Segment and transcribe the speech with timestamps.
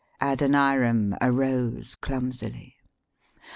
[0.19, 2.75] Adoniram arose clumsily.